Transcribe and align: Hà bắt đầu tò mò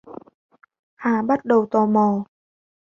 Hà 0.95 1.21
bắt 1.27 1.45
đầu 1.45 1.65
tò 1.71 1.85
mò 1.85 2.25